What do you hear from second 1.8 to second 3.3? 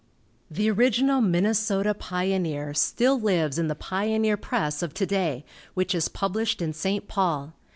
Pioneer still